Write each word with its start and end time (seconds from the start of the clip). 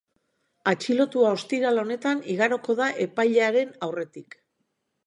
Atxilotua 0.71 1.33
ostiral 1.35 1.83
honetan 1.83 2.25
igaroko 2.37 2.79
da 2.81 2.89
epailearen 3.07 3.79
aurretik. 3.89 4.43